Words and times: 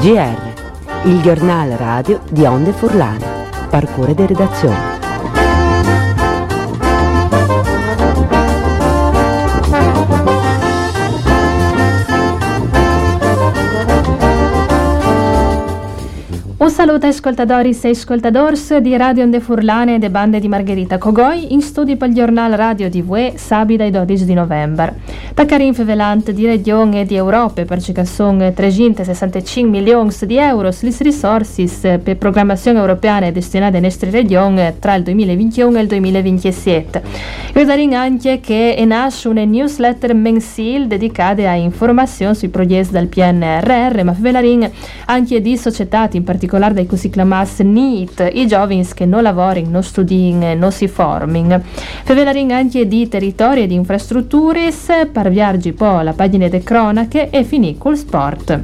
GR, 0.00 0.52
il 1.04 1.20
giornale 1.22 1.76
radio 1.76 2.20
di 2.30 2.44
Onde 2.44 2.72
Furlane. 2.72 3.24
Parcure 3.68 4.14
di 4.14 4.24
redazione. 4.26 4.95
Un 16.66 16.72
saluto 16.72 17.06
ai 17.06 17.12
ascoltatori 17.12 17.78
e 17.80 17.88
ascoltadors 17.90 18.78
di 18.78 18.96
Radio 18.96 19.22
Onde 19.22 19.38
Furlane 19.38 19.94
e 19.94 19.98
de 20.00 20.10
bande 20.10 20.40
di 20.40 20.48
Margherita 20.48 20.98
Cogoi 20.98 21.52
in 21.52 21.60
studio 21.62 21.96
per 21.96 22.08
il 22.08 22.14
giornale 22.16 22.56
radio 22.56 22.90
di 22.90 23.02
VUE 23.02 23.34
sabato 23.36 23.76
dai 23.76 23.92
12 23.92 24.24
di 24.24 24.34
novembre. 24.34 24.96
Taccarin 25.32 25.74
fevelant 25.74 26.32
di 26.32 26.44
regione 26.44 27.02
e 27.02 27.04
di 27.04 27.14
Europa 27.14 27.64
perché 27.64 28.04
sono 28.04 28.52
365 28.52 29.70
milioni 29.70 30.12
di 30.22 30.38
euro 30.38 30.70
le 30.80 30.94
risorse 30.98 31.98
per 31.98 32.16
programmazione 32.16 32.80
europea 32.80 33.30
destinate 33.30 33.76
alle 33.76 33.86
nostre 33.86 34.10
regioni 34.10 34.72
tra 34.80 34.96
il 34.96 35.04
2021 35.04 35.78
e 35.78 35.80
il 35.82 35.86
2027. 35.86 37.02
Ricordarin 37.52 37.94
anche 37.94 38.40
che 38.40 38.82
nasce 38.84 39.28
una 39.28 39.44
newsletter 39.44 40.14
mensile 40.14 40.88
dedicata 40.88 41.48
a 41.48 41.54
informazioni 41.54 42.34
sui 42.34 42.48
progetti 42.48 42.90
del 42.90 43.06
PNRR, 43.06 44.02
ma 44.02 44.12
fevelarin 44.12 44.68
anche 45.04 45.40
di 45.40 45.56
società 45.56 46.08
in 46.10 46.24
particolare 46.24 46.54
particolare 46.56 46.74
dai 46.74 46.86
così 46.86 47.10
chiamati 47.10 47.62
NEET, 47.62 48.30
i 48.32 48.46
giovani 48.46 48.86
che 48.94 49.04
non 49.04 49.22
lavorano, 49.22 49.68
non 49.70 49.82
studino, 49.82 50.54
non 50.54 50.72
si 50.72 50.88
formino. 50.88 51.62
Fevelarin 52.04 52.52
anche 52.52 52.88
di 52.88 53.08
territori 53.08 53.62
e 53.62 53.66
di 53.66 53.74
infrastrutture, 53.74 54.72
per 55.12 55.30
viaggi 55.30 55.72
poi 55.72 56.04
la 56.04 56.12
pagina 56.12 56.48
delle 56.48 56.62
cronache 56.62 57.30
e 57.30 57.44
finì 57.44 57.76
col 57.76 57.96
sport. 57.96 58.60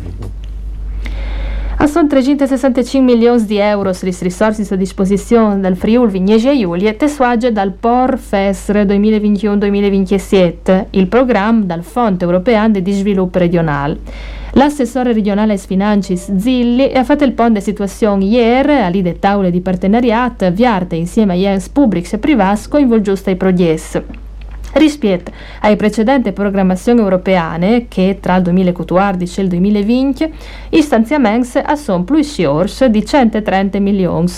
A 1.77 1.87
sono 1.89 2.07
365 2.07 3.01
milioni 3.01 3.45
di 3.45 3.59
euro 3.59 3.91
le 4.01 4.17
risorse 4.21 4.73
a 4.73 4.77
disposizione 4.77 5.61
del 5.61 5.77
Friuli 5.77 6.13
Vignesi 6.13 6.61
Giulia 6.61 6.95
tesuage 6.95 7.51
dal 7.51 7.73
POR 7.73 8.19
FESR 8.19 8.85
2021-2027, 8.87 10.87
il 10.91 11.09
programma 11.09 11.65
dal 11.65 11.83
Fondo 11.83 12.25
Europeo 12.25 12.69
di 12.69 12.93
Sviluppo 12.93 13.39
Regionale. 13.39 14.41
L'assessore 14.55 15.13
regionale 15.15 15.57
Sfinancis 15.57 16.37
Zilli 16.37 16.93
ha 16.93 17.05
fatto 17.05 17.25
il 17.25 17.33
ponte 17.33 17.61
situazione 17.61 18.25
ieri 18.27 18.75
alle 18.75 19.19
tavole 19.19 19.51
di 19.51 19.61
partenariato 19.61 20.45
avviate 20.45 20.95
insieme 20.95 21.33
a 21.33 21.37
Jens 21.37 21.71
Publics 21.71 22.13
e 22.13 22.19
Privas 22.19 22.69
coinvolgiuste 22.69 23.31
ai 23.31 23.37
progetti 23.37 24.22
rispetto 24.75 25.31
alle 25.61 25.77
precedenti 25.77 26.33
programmazioni 26.33 27.01
europeane 27.01 27.87
che 27.89 28.19
tra 28.21 28.37
il 28.37 28.43
2014 28.43 29.41
e 29.41 29.43
il 29.43 29.49
2020 29.49 30.33
i 30.71 30.83
stanziamenti 30.83 31.61
sono 31.75 32.05
più 32.05 32.23
shores 32.23 32.85
di 32.87 33.05
130 33.05 33.79
milioni. 33.79 34.31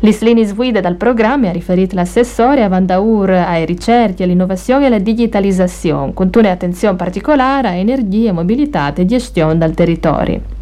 Le 0.00 0.16
linee 0.20 0.52
guida 0.52 0.80
dal 0.80 0.96
programma 0.96 1.48
ha 1.48 1.52
riferito 1.52 1.94
l'assessore 1.94 2.62
a 2.62 2.68
Vandaur 2.68 3.30
ai 3.30 3.66
ricerche, 3.66 4.24
all'innovazione 4.24 4.84
e 4.84 4.86
alla 4.86 4.98
digitalizzazione, 4.98 6.14
con 6.14 6.30
un'attenzione 6.34 6.96
particolare 6.96 7.68
a 7.68 7.74
energia, 7.74 8.32
mobilità 8.32 8.92
e 8.94 9.04
gestione 9.04 9.58
del 9.58 9.74
territorio. 9.74 10.57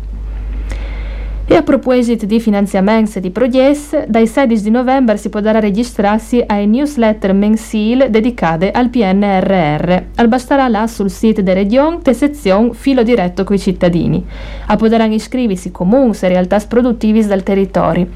E 1.49 1.55
a 1.55 1.63
proposito 1.63 2.27
di 2.27 2.41
finanziamenti 2.41 3.19
e 3.19 3.21
di 3.21 3.31
progetti, 3.31 3.99
dai 4.09 4.27
16 4.27 4.65
di 4.65 4.71
novembre 4.71 5.17
si 5.17 5.29
potrà 5.29 5.61
registrarsi 5.61 6.43
ai 6.45 6.67
newsletter 6.67 7.33
mensili 7.35 8.11
dedicate 8.11 8.73
al 8.73 8.89
PNRR. 8.89 9.97
Al 10.17 10.27
basterà 10.27 10.67
là 10.67 10.89
sul 10.89 11.09
sito 11.09 11.43
della 11.43 11.61
Regione 11.61 12.01
te 12.03 12.15
sezione 12.15 12.75
filo 12.75 13.05
diretto 13.05 13.45
coi 13.45 13.61
cittadini. 13.61 14.27
A 14.67 14.75
potranno 14.75 15.15
iscriversi 15.15 15.71
comuni 15.71 16.17
e 16.21 16.29
realtà 16.29 16.59
produttive 16.67 17.25
del 17.25 17.45
territorio. 17.45 18.09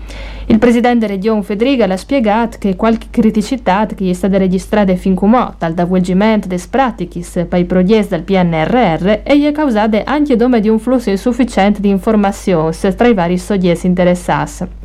Il 0.50 0.58
presidente 0.58 1.06
Regione 1.06 1.44
Federica 1.44 1.84
ha 1.84 1.96
spiegato 1.96 2.58
che 2.58 2.74
qualche 2.74 3.06
criticità 3.08 3.86
che 3.86 4.10
è 4.10 4.12
stata 4.12 4.36
registrata 4.36 4.96
fin 4.96 5.14
come 5.14 5.54
dal 5.58 5.74
avvolgimento 5.76 6.48
delle 6.48 6.60
pratiche 6.68 7.44
per 7.44 7.60
i 7.60 7.64
progetti 7.64 8.08
del 8.08 8.24
PNRR 8.24 9.22
è 9.22 9.52
causata 9.52 10.02
anche 10.04 10.34
dome 10.34 10.58
di 10.58 10.68
un 10.68 10.80
flusso 10.80 11.08
insufficiente 11.08 11.80
di 11.80 11.88
informazioni 11.88 12.74
tra 12.96 13.06
i 13.06 13.14
vari 13.14 13.38
soggetti 13.38 13.86
interessati. 13.86 14.79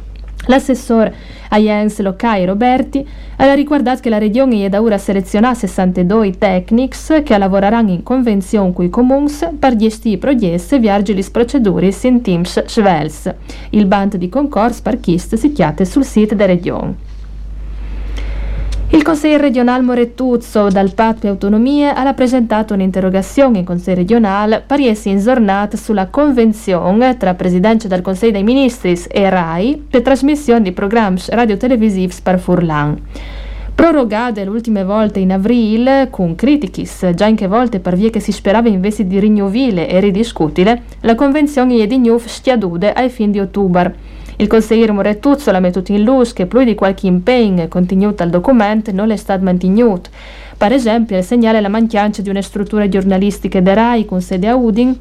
L'assessore 0.48 1.14
a 1.50 1.58
Jens 1.58 2.00
Locai 2.00 2.46
Roberti 2.46 3.06
ha 3.38 3.54
ricordato 3.54 4.02
che 4.02 4.10
la 4.10 4.18
regione 4.18 4.66
è 4.66 4.70
da 4.70 4.82
ora 4.82 4.98
selezionata 4.98 5.56
62 5.56 6.38
technics 6.38 7.22
che 7.24 7.38
lavoreranno 7.38 7.92
in 7.92 8.04
convenzione 8.04 8.74
con 8.74 8.86
i 8.86 8.90
comuni 8.90 9.32
per 9.58 9.76
gestire 9.76 10.18
progetti 10.18 10.76
e 10.76 10.80
viaggi 10.80 11.14
le 11.14 11.26
procedure 11.32 11.94
in 12.04 12.22
teams 12.22 12.66
svels. 12.66 13.34
Il 13.72 13.86
band 13.86 14.18
di 14.18 14.30
concorso 14.30 14.82
per 14.82 15.00
chist 15.00 15.36
si 15.36 15.52
chiate 15.52 15.86
sul 15.86 16.06
sito 16.06 16.36
della 16.36 16.54
regione. 16.54 17.15
Consiglio 19.06 19.38
regionale 19.38 19.84
Morettuzzo 19.84 20.70
dal 20.70 20.96
Patto 20.96 21.28
e 21.28 21.30
Autonomie 21.30 21.90
ha 21.90 22.14
presentato 22.16 22.74
un'interrogazione 22.74 23.60
in 23.60 23.64
Consiglio 23.64 23.98
regionale 23.98 24.64
per 24.66 24.80
essere 24.80 25.14
insornata 25.14 25.78
sulla 25.78 26.08
convenzione 26.08 27.16
tra 27.16 27.36
Presidenza 27.36 27.88
del 27.88 28.02
Consiglio 28.02 28.32
dei 28.32 28.44
Ministri 28.44 29.00
e 29.08 29.30
RAI 29.30 29.86
per 29.92 30.02
trasmissione 30.02 30.64
di 30.64 30.72
programmi 30.72 31.20
radiotelevisivi 31.28 32.16
per 32.24 32.40
Furlan. 32.40 33.00
Prorogate 33.76 34.44
le 34.44 34.50
ultime 34.50 34.84
volte 34.84 35.20
in 35.20 35.34
aprile 35.34 36.08
con 36.10 36.34
critichis, 36.34 37.12
già 37.14 37.28
in 37.28 37.36
che 37.36 37.46
volte 37.46 37.80
per 37.80 37.96
via 37.96 38.10
che 38.10 38.20
si 38.20 38.32
sperava 38.32 38.70
invece 38.70 39.06
di 39.06 39.20
rinnovile 39.20 39.88
e 39.88 40.00
ridiscutile, 40.00 40.82
la 41.02 41.14
convenzione 41.14 41.80
è 41.84 41.86
di 41.86 42.00
Nuf 42.00 42.26
stiadude 42.26 42.92
ai 42.92 43.12
fine 43.12 43.34
di 43.34 43.40
ottobre. 43.40 44.24
Il 44.38 44.48
consigliere 44.48 44.92
Morettuzzo 44.92 45.50
l'ha 45.52 45.62
messo 45.62 45.82
in 45.88 46.04
luce 46.04 46.34
che 46.34 46.46
più 46.46 46.64
di 46.64 46.76
qualche 46.76 47.08
impegno 47.08 47.68
contenuto 47.70 48.22
al 48.22 48.30
documento 48.30 48.92
non 48.92 49.12
è 49.12 49.16
stato 49.16 49.44
mantenuto. 49.44 50.10
Per 50.58 50.74
esempio, 50.74 51.22
segnala 51.22 51.62
la 51.62 51.70
mancanza 51.70 52.22
di 52.22 52.30
una 52.30 52.42
struttura 52.42 52.90
giornalistica 52.90 53.62
da 53.62 53.74
RAI 53.74 54.06
con 54.06 54.22
sede 54.22 54.48
a 54.48 54.56
Udin 54.56 54.98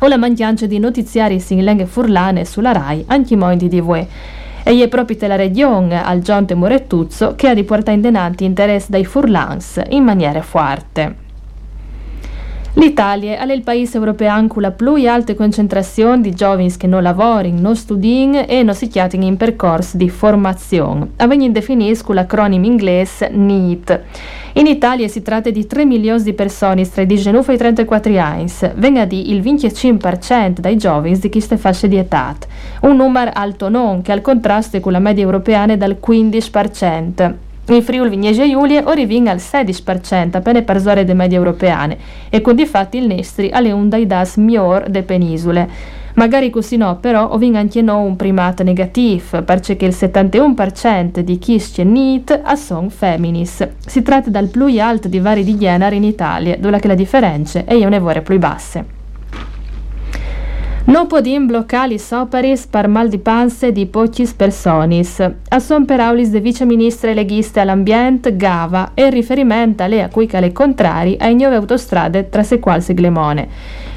o 0.00 0.06
la 0.06 0.16
mancanza 0.16 0.66
di 0.66 0.78
notiziari 0.78 1.42
in 1.48 1.64
lingue 1.64 1.84
furlane 1.84 2.46
sulla 2.46 2.72
RAI, 2.72 3.04
anche 3.08 3.34
in 3.34 3.54
di 3.58 3.68
DV. 3.68 4.06
E 4.64 4.82
è 4.82 4.88
proprio 4.88 5.16
la 5.26 5.36
regione, 5.36 6.02
al 6.02 6.20
Gionte 6.20 6.54
Morettuzzo, 6.54 7.34
che 7.36 7.48
ha 7.48 7.54
di 7.54 7.64
portare 7.64 7.96
in 7.96 8.02
denanti 8.02 8.44
interesse 8.44 8.86
dai 8.90 9.04
furlans 9.04 9.82
in 9.90 10.02
maniera 10.02 10.40
forte. 10.40 11.30
L'Italia 12.74 13.38
è 13.38 13.52
il 13.52 13.62
paese 13.62 13.98
europeo 13.98 14.46
con 14.46 14.62
la 14.62 14.70
più 14.70 14.94
alta 15.06 15.34
concentrazione 15.34 16.22
di 16.22 16.34
giovani 16.34 16.74
che 16.74 16.86
non 16.86 17.02
lavorano, 17.02 17.60
non 17.60 17.76
studiano 17.76 18.46
e 18.46 18.62
non 18.62 18.74
si 18.74 18.88
chiamano 18.88 19.24
in 19.24 19.36
percorso 19.36 19.98
di 19.98 20.08
formazione. 20.08 21.10
Avvenendo 21.16 21.58
definisco 21.58 22.14
l'acronimo 22.14 22.64
inglese 22.64 23.28
NEET. 23.28 24.00
In 24.54 24.66
Italia 24.66 25.06
si 25.08 25.20
tratta 25.20 25.50
di 25.50 25.66
3 25.66 25.84
milioni 25.84 26.22
di 26.22 26.32
persone 26.32 26.88
tra 26.88 27.02
i 27.02 27.06
19 27.06 27.52
e 27.52 27.54
i 27.54 27.58
34 27.58 28.18
anni, 28.18 28.50
venga 28.76 29.04
di 29.04 29.32
il 29.32 29.42
25% 29.42 30.60
dei 30.60 30.78
giovani 30.78 31.18
di 31.18 31.30
queste 31.30 31.58
fasce 31.58 31.88
di 31.88 31.96
età, 31.96 32.34
un 32.80 32.96
numero 32.96 33.30
alto 33.34 33.68
non 33.68 34.00
che 34.00 34.12
al 34.12 34.22
contrasto 34.22 34.80
con 34.80 34.92
la 34.92 34.98
media 34.98 35.24
europea 35.24 35.66
è 35.66 35.76
dal 35.76 35.98
15%. 36.02 37.51
In 37.72 37.82
Friuli 37.82 38.10
Vignese 38.10 38.50
Giulia 38.50 38.84
arriviamo 38.84 39.30
al 39.30 39.38
16% 39.38 40.36
appena 40.36 40.60
per 40.60 40.78
zone 40.78 41.04
de 41.04 41.14
medie 41.14 41.38
europeane 41.38 41.96
e 42.28 42.42
con 42.42 42.54
di 42.54 42.66
fatti 42.66 42.98
il 42.98 43.06
Nestri 43.06 43.48
alle 43.50 43.72
un 43.72 43.88
dai 43.88 44.06
das 44.06 44.36
miglior 44.36 44.90
de 44.90 45.02
penisole. 45.02 45.68
Magari 46.14 46.50
così 46.50 46.76
no, 46.76 46.98
però 46.98 47.32
ovin 47.32 47.56
anche 47.56 47.80
no 47.80 48.00
un 48.00 48.16
primato 48.16 48.62
negativo, 48.62 49.42
perché 49.42 49.72
il 49.86 49.94
71% 49.98 51.20
di 51.20 51.38
chi 51.38 51.62
NEET 51.78 52.40
a 52.44 52.56
son 52.56 52.90
feminis. 52.90 53.66
Si 53.78 54.02
tratta 54.02 54.28
dal 54.28 54.48
più 54.48 54.66
alto 54.78 55.08
di 55.08 55.18
vari 55.18 55.42
di 55.42 55.56
genere 55.56 55.96
in 55.96 56.04
Italia, 56.04 56.58
dove 56.58 56.78
la 56.82 56.94
differenza 56.94 57.64
è 57.64 57.82
un 57.86 57.94
evore 57.94 58.20
più 58.20 58.38
basse. 58.38 59.01
Non 60.84 61.06
podim 61.06 61.46
bloccare 61.46 61.94
i 61.94 62.00
operis 62.10 62.66
per 62.66 62.88
mal 62.88 63.08
di 63.08 63.18
panze 63.18 63.70
di 63.70 63.86
pochis 63.86 64.32
personis. 64.32 65.20
A 65.20 65.58
son 65.60 65.84
per 65.84 66.00
aulis 66.00 66.30
de 66.30 66.40
viceministre 66.40 67.14
leghiste 67.14 67.60
all'ambiente 67.60 68.36
Gava 68.36 68.90
e 68.94 69.08
riferimento 69.08 69.84
alle 69.84 70.02
a 70.02 70.52
contrari 70.52 71.16
ai 71.20 71.36
nuove 71.36 71.54
autostrade 71.54 72.28
tra 72.28 72.42
se 72.42 72.58
qual 72.58 72.82
seglemone. 72.82 73.48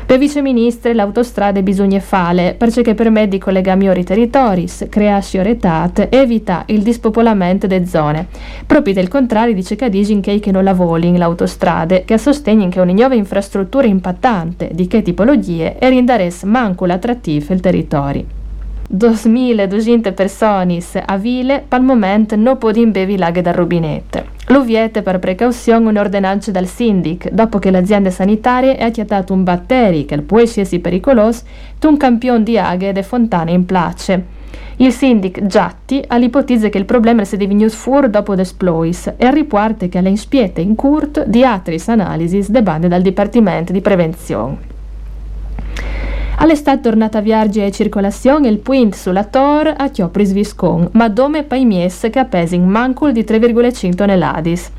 Per 0.05 0.19
viceministre 0.19 0.93
l'autostrade 0.93 1.63
bisogna 1.63 1.99
fare 1.99 2.53
perché 2.55 2.93
permette 2.93 3.29
di 3.29 3.37
collegare 3.39 3.77
migliori 3.77 4.03
territori, 4.03 4.67
crearsi 4.87 5.39
oretate 5.39 6.09
e 6.09 6.17
evita 6.17 6.63
il 6.67 6.83
dispopolamento 6.83 7.65
delle 7.65 7.87
zone. 7.87 8.27
Proprio 8.67 8.93
del 8.93 9.07
contrario 9.07 9.55
dice 9.55 9.75
Cadigin 9.75 10.21
che 10.21 10.51
non 10.51 10.63
lavori 10.63 11.07
in 11.07 11.17
l'autostrade, 11.17 12.05
che 12.05 12.19
sostengono 12.19 12.69
che 12.69 12.79
una 12.79 12.93
nuova 12.93 13.15
infrastruttura 13.15 13.87
impattante 13.87 14.69
di 14.73 14.85
che 14.85 15.01
tipologie 15.01 15.79
e 15.79 15.89
renderes 15.89 16.43
manco 16.43 16.85
l'attrattivo 16.85 17.51
il 17.53 17.59
territorio. 17.59 18.44
2.200 18.91 20.13
persone 20.13 20.79
a 21.05 21.17
Vile, 21.17 21.63
pal 21.67 21.83
momento 21.83 22.35
non 22.35 22.57
possono 22.57 22.91
bevi 22.91 23.17
laghe 23.17 23.41
dal 23.41 23.53
rubinetto. 23.53 24.23
Lo 24.47 24.61
viete 24.61 25.01
per 25.01 25.19
precauzione 25.19 25.89
un'ordinanza 25.89 26.51
dal 26.51 26.67
sindic, 26.67 27.29
dopo 27.29 27.57
che 27.57 27.71
l'azienda 27.71 28.11
sanitaria 28.11 28.77
ha 28.77 28.91
chiatato 28.91 29.33
un 29.33 29.43
batteri 29.43 30.05
che 30.05 30.21
può 30.21 30.39
essere 30.39 30.79
pericoloso, 30.79 31.43
tu 31.79 31.89
un 31.89 31.97
campione 31.97 32.43
di 32.43 32.57
aghe 32.57 32.93
e 32.93 33.03
fontane 33.03 33.51
in 33.51 33.65
place. 33.65 34.23
Il 34.77 34.91
sindic 34.91 35.45
Giatti 35.45 36.03
ha 36.05 36.17
l'ipotesi 36.17 36.69
che 36.69 36.77
il 36.77 36.85
problema 36.85 37.23
sia 37.23 37.37
divenuto 37.37 37.69
fuori 37.69 38.09
dopo 38.09 38.33
l'esplois 38.33 39.13
e 39.17 39.31
riporta 39.31 39.87
che 39.87 40.01
le 40.01 40.09
inspiete 40.09 40.61
in 40.61 40.75
curt 40.75 41.25
di 41.25 41.43
altre 41.43 41.79
analisi 41.87 42.45
de 42.49 42.61
bande 42.61 42.87
dal 42.87 43.01
Dipartimento 43.01 43.71
di 43.71 43.81
Prevenzione. 43.81 44.73
All'estate 46.37 46.81
tornata 46.81 47.19
a 47.19 47.21
viaggi 47.21 47.63
e 47.63 47.71
circolazione 47.71 48.49
il 48.49 48.59
punt 48.59 48.93
sulla 48.93 49.23
Tor 49.23 49.73
a 49.75 49.89
Chiopris 49.89 50.33
Viscon, 50.33 50.89
ma 50.91 51.07
dome 51.07 51.43
paimies 51.43 52.09
che 52.11 52.19
appesi 52.19 52.55
in 52.55 52.67
mancul 52.67 53.13
di 53.13 53.23
3,5 53.23 53.95
tonneladis. 53.95 54.69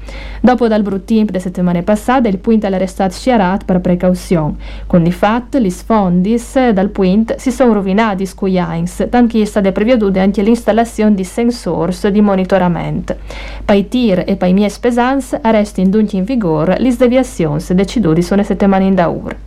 Dopo 0.41 0.69
dal 0.69 0.83
bruttimp 0.83 1.31
de 1.31 1.41
settimane 1.41 1.83
passate, 1.83 2.29
il 2.29 2.39
punt 2.39 2.65
è 2.65 2.79
restato 2.79 3.15
sciarat 3.15 3.65
per 3.65 3.81
precauzione. 3.81 4.55
Con 4.87 5.03
di 5.03 5.11
fatto, 5.11 5.59
gli 5.59 5.71
sfondis 5.71 6.71
dal 6.71 6.91
punt 6.91 7.35
si 7.37 7.51
sono 7.51 7.73
rovinati 7.73 8.27
scuiains, 8.27 9.07
tanto 9.09 9.41
è 9.41 9.45
stata 9.47 9.73
previeduta 9.73 10.21
anche 10.21 10.43
l'installazione 10.43 11.15
di 11.15 11.25
sensors 11.25 12.07
di 12.09 12.21
monitoramento. 12.21 13.17
Pai 13.65 13.89
tir 13.89 14.25
e 14.27 14.37
pai 14.37 14.53
mies 14.53 14.79
pesans 14.79 15.37
arresti 15.41 15.89
dunque 15.89 16.19
in 16.19 16.25
vigore 16.25 16.79
le 16.79 16.95
deviazioni 16.95 17.61
decidute 17.71 18.23
sono 18.23 18.43
settimane 18.43 18.85
in 18.85 18.95
daur. 18.95 19.46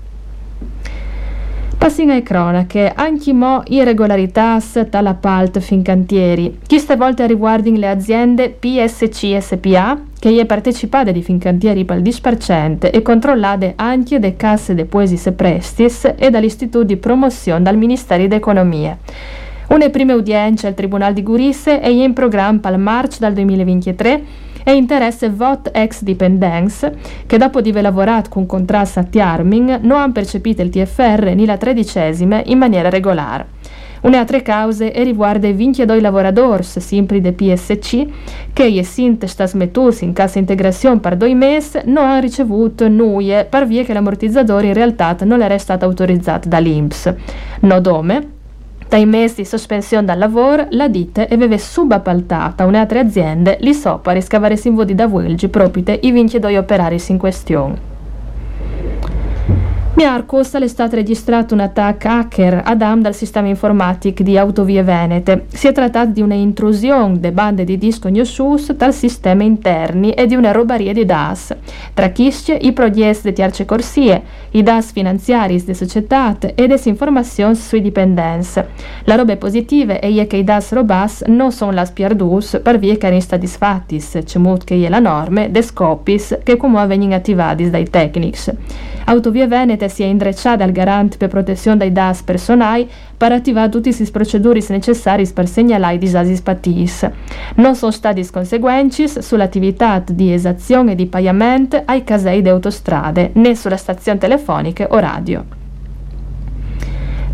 Passino 1.79 2.11
ai 2.11 2.23
cronache, 2.23 2.91
anche 2.93 3.31
mo 3.31 3.63
irregolarità 3.67 4.59
tal'appalto 4.89 5.61
fin 5.61 5.81
cantieri. 5.81 6.59
Queste 6.67 6.97
volte 6.97 7.25
riguardano 7.25 7.77
le 7.77 7.87
aziende 7.87 8.49
PSC 8.49 9.37
SPA, 9.39 9.97
che 10.19 10.37
è 10.37 10.45
partecipate 10.45 11.13
di 11.13 11.23
Fincantieri 11.23 11.79
il 11.79 11.85
10% 11.85 12.91
e 12.91 13.01
controllate 13.01 13.73
anche 13.77 14.19
da 14.19 14.35
casse 14.35 14.75
de 14.75 14.83
Poesis 14.83 15.27
e 15.27 15.31
Prestis 15.31 16.13
e 16.17 16.29
dall'Istituto 16.29 16.83
di 16.83 16.97
Promozione 16.97 17.63
dal 17.63 17.77
Ministero 17.77 18.27
d'Economia. 18.27 18.97
Una 19.69 19.89
prime 19.89 20.11
udienze 20.11 20.67
al 20.67 20.73
Tribunale 20.73 21.13
di 21.13 21.23
Gurisse 21.23 21.79
è 21.79 21.87
in 21.87 22.11
programma 22.11 22.59
al 22.63 22.77
marzo 22.77 23.19
dal 23.21 23.31
2023 23.33 24.47
e 24.69 24.75
interesse 24.75 25.29
Vot 25.29 25.71
ex 25.73 26.03
dipendence, 26.03 26.95
che 27.25 27.37
dopo 27.37 27.59
di 27.59 27.69
aver 27.69 27.83
lavorato 27.83 28.29
con 28.29 28.45
contrasto 28.45 28.99
a 28.99 29.03
Tiarming 29.03 29.79
non 29.81 29.97
hanno 29.97 30.11
percepito 30.11 30.61
il 30.61 30.69
TFR 30.69 31.33
né 31.35 31.45
la 31.45 31.57
tredicesima 31.57 32.41
in 32.45 32.59
maniera 32.59 32.89
regolare. 32.89 33.57
Un'altra 34.01 34.41
causa 34.41 34.85
è 34.85 35.03
riguarda 35.03 35.47
i 35.47 35.53
22 35.53 35.99
lavoratori, 35.99 36.63
sempre 36.63 37.19
del 37.19 37.33
PSC, 37.33 38.05
che, 38.53 38.63
essendo 38.63 39.27
stasmetusi 39.27 40.05
in 40.05 40.13
cassa 40.13 40.39
integrazione 40.39 40.99
per 40.99 41.17
due 41.17 41.33
mesi, 41.33 41.79
non 41.85 42.05
hanno 42.05 42.21
ricevuto 42.21 42.87
nuie 42.87 43.45
per 43.45 43.65
via 43.65 43.83
che 43.83 43.91
l'ammortizzatore 43.91 44.67
in 44.67 44.73
realtà 44.73 45.17
non 45.23 45.41
era 45.41 45.57
stato 45.57 45.83
autorizzato 45.83 46.47
dall'INPS. 46.47 47.13
No 47.61 47.81
dome, 47.81 48.37
dai 48.89 49.05
mesi 49.05 49.35
di 49.35 49.45
sospensione 49.45 50.05
dal 50.05 50.17
lavoro, 50.17 50.65
la 50.71 50.87
ditta 50.87 51.27
aveva 51.29 51.57
subappaltata 51.57 52.63
a 52.63 52.65
un'altra 52.65 52.99
azienda 52.99 53.55
lì 53.59 53.73
sopra 53.73 54.13
riscavare 54.13 54.57
sinvodi 54.57 54.95
da 54.95 55.05
Wilgi 55.05 55.47
proprio 55.47 55.83
i 56.01 56.11
22 56.11 56.57
operari 56.57 56.99
in 57.07 57.17
questione. 57.19 57.88
Miarcos 59.99 60.53
è 60.53 60.67
stato 60.69 60.95
registrato 60.95 61.53
un 61.53 61.59
attacco 61.59 62.07
hacker 62.07 62.61
ad 62.63 62.81
AM 62.81 63.01
dal 63.01 63.13
sistema 63.13 63.49
informatico 63.49 64.23
di 64.23 64.37
Autovie 64.37 64.81
Venete. 64.81 65.47
Si 65.49 65.67
è 65.67 65.73
trattato 65.73 66.11
di 66.11 66.21
un'intrusione 66.21 67.19
de 67.19 67.33
bande 67.33 67.65
di 67.65 67.77
disco 67.77 68.07
News 68.07 68.71
dal 68.71 68.93
sistema 68.93 69.43
interni 69.43 70.11
e 70.11 70.25
di 70.25 70.35
una 70.35 70.53
robaria 70.53 70.93
di 70.93 71.03
DAS. 71.03 71.53
Tra 71.93 72.11
chisce 72.11 72.53
i 72.53 72.71
proies 72.71 73.23
di 73.23 73.33
tierce 73.33 73.65
corsie, 73.65 74.23
i 74.51 74.63
DAS 74.63 74.93
finanziari 74.93 75.61
di 75.61 75.73
società 75.73 76.37
e 76.55 76.65
desinformazioni 76.65 77.55
sui 77.55 77.81
dipendenze. 77.81 78.69
La 79.03 79.15
roba 79.15 79.35
positiva 79.35 79.99
è 79.99 80.27
che 80.27 80.37
i 80.37 80.45
DAS 80.45 80.71
robas 80.71 81.23
non 81.27 81.51
sono 81.51 81.71
la 81.71 81.83
spiardus 81.83 82.61
per 82.63 82.79
via 82.79 82.95
che 82.95 83.09
resta 83.09 83.35
disfattis, 83.35 84.17
cemut 84.23 84.63
che 84.63 84.81
è 84.81 84.87
la 84.87 84.99
norme, 84.99 85.51
de 85.51 85.61
scopis 85.61 86.37
che 86.41 86.55
come 86.55 86.87
vengono 86.87 87.15
attivati 87.15 87.69
dai 87.69 87.89
tecnici. 87.89 88.97
Autovie 89.09 89.47
Venete 89.47 89.89
sia 89.89 90.05
indrecciata 90.05 90.63
al 90.63 90.71
garante 90.71 91.17
per 91.17 91.29
protezione 91.29 91.77
dai 91.77 91.91
DAS 91.91 92.21
personali 92.21 92.87
per 93.17 93.31
attivare 93.31 93.69
tutti 93.69 93.89
i 93.89 94.09
proceduri 94.11 94.63
necessari 94.69 95.27
per 95.33 95.47
segnalare 95.47 95.95
i 95.95 95.97
disagi 95.97 96.39
patis. 96.43 97.09
Non 97.55 97.73
sono 97.73 97.91
stati 97.91 98.23
conseguenci 98.29 99.07
sull'attività 99.07 100.03
di 100.05 100.31
esazione 100.31 100.91
e 100.91 100.95
di 100.95 101.07
pagamento 101.07 101.81
ai 101.85 102.03
casei 102.03 102.43
di 102.43 102.49
autostrade 102.49 103.31
né 103.33 103.55
sulla 103.55 103.77
stazione 103.77 104.19
telefonica 104.19 104.85
o 104.91 104.99
radio. 104.99 105.58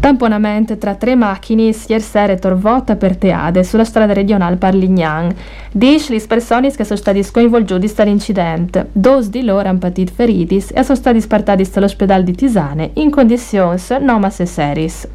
Tamponamento 0.05 0.77
tra 0.77 0.93
tre 0.93 1.15
macchine 1.15 1.73
ieri 1.87 1.99
sera 1.99 2.35
torvota 2.35 2.95
per 2.95 3.17
Teade 3.17 3.63
sulla 3.63 3.83
strada 3.83 4.13
regionale 4.13 4.55
Parlignan. 4.55 5.33
Dice 5.71 6.13
le 6.13 6.23
persone 6.27 6.69
che 6.69 6.83
sono 6.83 6.99
stati 6.99 7.23
sconvolti 7.23 7.75
dall'incidente. 7.95 8.89
Due 8.91 9.27
di 9.29 9.43
loro 9.43 9.67
hanno 9.67 9.79
patito 9.79 10.13
feriti 10.13 10.57
e 10.57 10.83
sono 10.83 10.95
stati 10.95 11.19
spartati 11.19 11.67
all'ospedale 11.73 12.23
di 12.23 12.35
Tisane 12.35 12.91
in 12.93 13.09
condizioni 13.09 13.81
nomas 14.01 14.43
seris. 14.43 15.07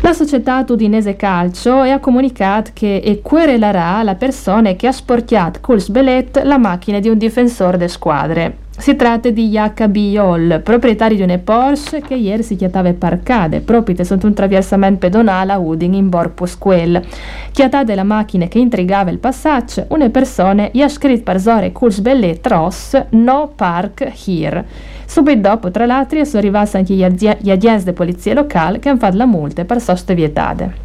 La 0.00 0.12
società 0.12 0.64
tudinese 0.64 1.14
calcio 1.14 1.82
ha 1.82 1.98
comunicato 2.00 2.72
che 2.74 3.20
querelerà 3.22 4.02
la 4.02 4.16
persona 4.16 4.72
che 4.72 4.88
ha 4.88 4.92
sporchiato 4.92 5.60
col 5.60 5.80
sbelet 5.80 6.42
la 6.42 6.58
macchina 6.58 6.98
di 6.98 7.08
un 7.08 7.18
difensore 7.18 7.76
de 7.76 7.86
squadre. 7.86 8.63
Si 8.76 8.96
tratta 8.96 9.30
di 9.30 9.48
Jacobi 9.48 10.16
Hall, 10.18 10.60
proprietario 10.60 11.16
di 11.16 11.22
una 11.22 11.38
Porsche 11.38 12.02
che 12.02 12.16
ieri 12.16 12.42
si 12.42 12.56
chiatava 12.56 12.92
parcade, 12.92 13.60
proprio 13.60 14.04
sotto 14.04 14.26
un 14.26 14.34
traversamento 14.34 14.98
pedonale 14.98 15.52
a 15.52 15.58
Udin 15.58 15.94
in 15.94 16.08
Borpus 16.10 16.58
Quel. 16.58 17.02
Chiatate 17.50 17.94
la 17.94 18.02
macchina 18.02 18.46
che 18.46 18.58
intrigava 18.58 19.10
il 19.10 19.18
passaggio, 19.18 19.86
una 19.88 20.10
persona 20.10 20.68
gli 20.70 20.82
ha 20.82 20.88
scritto 20.88 21.22
per 21.22 21.40
zore 21.40 21.72
cul 21.72 21.98
belle 22.02 22.40
tros 22.40 23.00
no 23.10 23.52
park 23.54 24.12
here. 24.26 24.66
Subito 25.06 25.48
dopo, 25.48 25.70
tra 25.70 25.86
l'altro, 25.86 26.22
sono 26.24 26.40
arrivati 26.40 26.76
anche 26.76 26.94
gli 26.94 27.50
agenti 27.50 27.84
di 27.84 27.92
polizia 27.92 28.34
locale 28.34 28.80
che 28.80 28.90
hanno 28.90 28.98
fatto 28.98 29.16
la 29.16 29.26
multa 29.26 29.64
per 29.64 29.80
soste 29.80 30.14
vietate. 30.14 30.83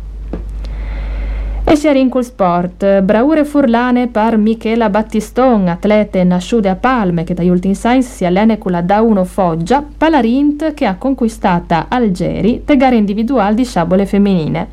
E 1.72 1.76
Sharin 1.76 2.10
col 2.10 2.24
sport, 2.24 3.02
braure 3.02 3.46
furlane 3.46 4.08
per 4.08 4.38
Michela 4.38 4.90
Battiston, 4.90 5.68
atleta 5.68 6.24
nasciuta 6.24 6.72
a 6.72 6.76
Palme 6.76 7.24
che 7.24 7.36
dagli 7.36 7.50
ultimi 7.50 7.78
anni 7.84 8.02
si 8.02 8.26
allena 8.26 8.58
con 8.58 8.72
la 8.72 8.82
Da1 8.82 9.24
Foggia, 9.24 9.86
palarint 9.96 10.74
che 10.74 10.88
ha 10.88 10.96
conquistata 10.96 11.86
Algeri 11.88 12.64
te 12.66 12.76
gare 12.76 12.96
individuali 12.96 13.54
di 13.54 13.66
sciabole 13.66 14.08
femminine. 14.08 14.68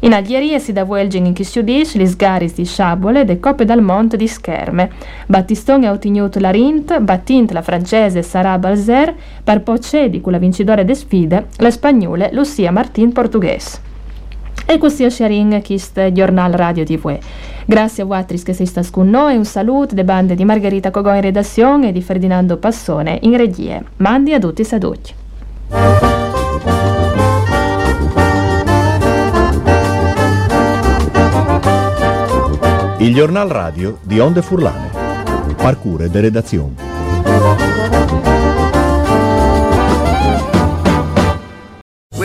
In 0.00 0.12
Algeria 0.12 0.60
si 0.60 0.72
davuelgen 0.72 1.26
in 1.26 1.32
Chissiudis 1.32 1.96
gli 1.96 2.06
sgaris 2.06 2.54
di 2.54 2.64
sciabole 2.64 3.24
de 3.24 3.40
Coppe 3.40 3.64
dal 3.64 3.82
Monte 3.82 4.16
di 4.16 4.28
Scherme. 4.28 4.92
Battiston 5.26 5.82
ha 5.82 5.90
ottenuto 5.90 6.38
la 6.38 6.50
Rint, 6.50 7.00
battint 7.00 7.50
la 7.50 7.62
francese 7.62 8.22
Sarah 8.22 8.58
Balzer, 8.58 9.12
per 9.42 9.62
poi 9.62 9.80
con 10.20 10.30
la 10.30 10.38
vincitore 10.38 10.84
de 10.84 10.94
sfide, 10.94 11.46
la 11.56 11.70
spagnola 11.72 12.28
Lucia 12.30 12.70
Martin 12.70 13.10
portoghese. 13.10 13.87
E 14.70 14.76
così 14.76 15.10
sharing 15.10 15.64
questo 15.64 16.12
giornale 16.12 16.54
radio 16.54 16.84
TV. 16.84 17.18
Grazie 17.64 18.02
a 18.02 18.06
voi 18.06 18.22
che 18.26 18.52
siete 18.52 18.82
con 18.90 19.08
noi, 19.08 19.34
un 19.34 19.46
saluto 19.46 19.94
de 19.94 20.04
bande 20.04 20.34
di 20.34 20.44
Margherita 20.44 20.90
Cogò 20.90 21.14
in 21.14 21.22
redazione 21.22 21.88
e 21.88 21.92
di 21.92 22.02
Ferdinando 22.02 22.58
Passone 22.58 23.18
in 23.22 23.34
regie. 23.38 23.82
Mandi 23.96 24.34
a 24.34 24.38
tutti 24.38 24.64
saluti. 24.64 25.14
Il 32.98 33.14
giornal 33.14 33.48
radio 33.48 33.96
di 34.02 34.20
Onde 34.20 34.42
Furlane. 34.42 34.90
Parcure 35.56 36.10
de 36.10 36.20
redazione. 36.20 38.27